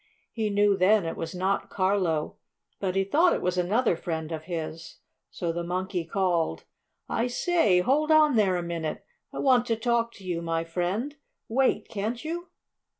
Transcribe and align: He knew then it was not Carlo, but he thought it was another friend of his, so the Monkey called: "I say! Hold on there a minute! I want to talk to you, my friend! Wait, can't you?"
He 0.31 0.49
knew 0.49 0.75
then 0.75 1.05
it 1.05 1.15
was 1.15 1.35
not 1.35 1.69
Carlo, 1.69 2.37
but 2.79 2.95
he 2.95 3.03
thought 3.03 3.33
it 3.35 3.41
was 3.43 3.55
another 3.55 3.95
friend 3.95 4.31
of 4.31 4.45
his, 4.45 4.95
so 5.29 5.51
the 5.51 5.63
Monkey 5.63 6.05
called: 6.05 6.63
"I 7.07 7.27
say! 7.27 7.81
Hold 7.81 8.09
on 8.09 8.35
there 8.35 8.57
a 8.57 8.63
minute! 8.63 9.05
I 9.31 9.37
want 9.37 9.67
to 9.67 9.75
talk 9.75 10.11
to 10.13 10.23
you, 10.23 10.41
my 10.41 10.63
friend! 10.63 11.17
Wait, 11.49 11.87
can't 11.87 12.25
you?" 12.25 12.49